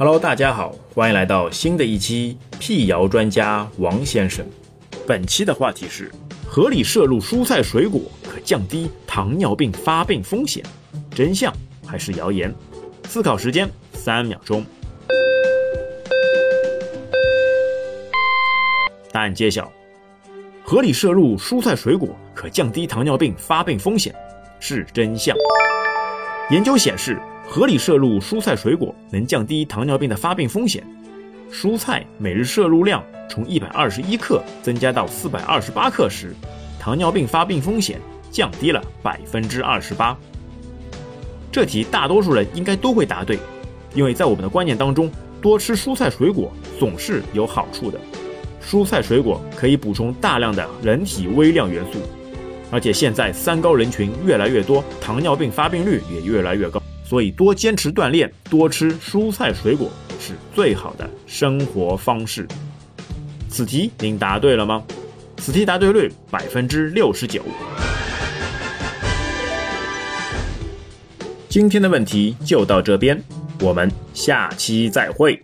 [0.00, 4.46] Hello，大家好，欢迎来到新的一期辟谣专家王先生。
[5.08, 6.08] 本期的话题是：
[6.46, 10.64] 合理摄入蔬菜水果可降低糖尿病发病风险，
[11.10, 11.52] 真相
[11.84, 12.54] 还是谣言？
[13.08, 14.64] 思考时间三秒钟。
[19.10, 19.68] 答案揭晓：
[20.62, 24.14] 合理摄入蔬菜水果可降低糖尿病发病风险，
[24.60, 25.36] 是真相。
[26.50, 30.82] 研究显示，合理摄入蔬菜水果能降低糖尿病的发病风险。
[31.52, 36.34] 蔬菜每日摄入量从一百二十一克增加到四百二十八克时，
[36.80, 40.16] 糖尿病发病风险降低了百分之二十八。
[41.52, 43.38] 这题大多数人应该都会答对，
[43.94, 48.00] 因为在我们的观念当中，多吃蔬菜水果总是有好处的。
[48.62, 51.98] 蔬菜水果可以补充大量的人体微量元素。
[52.70, 62.46] 而且现在三高人群越来越多，糖尿病发病率也越来越高，所以多坚持锻炼，多吃蔬菜水果是最好的生活方式。
[63.48, 64.82] 此题您答对了吗？
[65.38, 67.42] 此题答对率百分之六十九。
[71.48, 73.18] 今天的问题就到这边，
[73.60, 75.42] 我们下期再会。